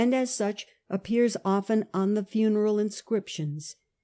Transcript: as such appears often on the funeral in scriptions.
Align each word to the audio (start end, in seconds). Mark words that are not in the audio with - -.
as 0.15 0.31
such 0.31 0.65
appears 0.89 1.37
often 1.45 1.85
on 1.93 2.15
the 2.15 2.23
funeral 2.25 2.79
in 2.79 2.89
scriptions. 2.89 3.75